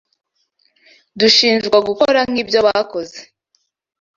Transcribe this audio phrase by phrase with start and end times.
[1.19, 3.19] dushinjwa gukora nk’ibyo bakoze